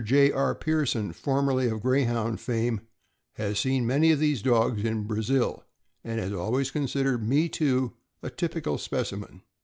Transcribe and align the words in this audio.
J. 0.03 0.31
R. 0.31 0.55
Pierson, 0.55 1.13
formerly 1.13 1.67
of 1.67 1.83
Greyhound 1.83 2.39
fame, 2.41 2.81
has 3.33 3.59
seen 3.59 3.85
many 3.85 4.09
of 4.11 4.17
these 4.17 4.41
dogs 4.41 4.83
in 4.83 5.03
Brazil, 5.03 5.63
and 6.03 6.19
has 6.19 6.33
always 6.33 6.71
considered 6.71 7.21
Me 7.21 7.47
Too 7.47 7.93
a 8.23 8.31
typical 8.31 8.79
specimen. 8.79 9.43